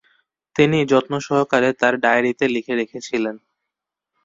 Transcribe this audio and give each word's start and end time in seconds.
তিনি 0.55 0.77
যত্নসহকারে 0.91 1.69
তার 1.81 1.93
ডায়েরিতে 2.03 2.45
লিখে 2.55 2.73
রেখেছিলেন। 2.75 3.35